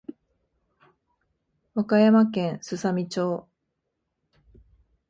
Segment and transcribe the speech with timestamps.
[1.75, 3.47] 和歌山県すさみ町